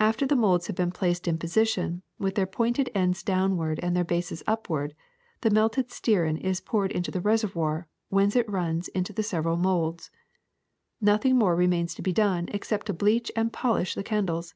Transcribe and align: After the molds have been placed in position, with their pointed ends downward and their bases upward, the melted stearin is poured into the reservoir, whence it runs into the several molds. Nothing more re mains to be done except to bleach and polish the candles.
After 0.00 0.26
the 0.26 0.36
molds 0.36 0.68
have 0.68 0.76
been 0.76 0.90
placed 0.90 1.28
in 1.28 1.36
position, 1.36 2.00
with 2.18 2.34
their 2.34 2.46
pointed 2.46 2.88
ends 2.94 3.22
downward 3.22 3.78
and 3.82 3.94
their 3.94 4.02
bases 4.02 4.42
upward, 4.46 4.94
the 5.42 5.50
melted 5.50 5.90
stearin 5.90 6.38
is 6.40 6.62
poured 6.62 6.90
into 6.90 7.10
the 7.10 7.20
reservoir, 7.20 7.86
whence 8.08 8.36
it 8.36 8.48
runs 8.48 8.88
into 8.88 9.12
the 9.12 9.22
several 9.22 9.58
molds. 9.58 10.10
Nothing 10.98 11.36
more 11.36 11.54
re 11.56 11.66
mains 11.66 11.94
to 11.96 12.00
be 12.00 12.10
done 12.10 12.48
except 12.52 12.86
to 12.86 12.94
bleach 12.94 13.30
and 13.36 13.52
polish 13.52 13.94
the 13.94 14.02
candles. 14.02 14.54